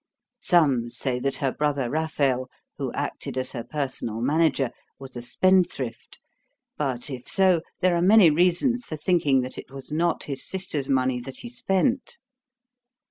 Some 0.39 0.89
say 0.89 1.19
that 1.19 1.35
her 1.35 1.51
brother 1.51 1.87
Raphael, 1.87 2.49
who 2.79 2.91
acted 2.93 3.37
as 3.37 3.51
her 3.51 3.63
personal 3.63 4.19
manager, 4.19 4.71
was 4.97 5.15
a 5.15 5.21
spendthrift; 5.21 6.17
but 6.75 7.11
if 7.11 7.27
so, 7.27 7.61
there 7.81 7.95
are 7.95 8.01
many 8.01 8.31
reasons 8.31 8.83
for 8.83 8.95
thinking 8.95 9.41
that 9.41 9.59
it 9.59 9.69
was 9.69 9.91
not 9.91 10.23
his 10.23 10.43
sister's 10.43 10.89
money 10.89 11.19
that 11.21 11.41
he 11.41 11.49
spent. 11.49 12.17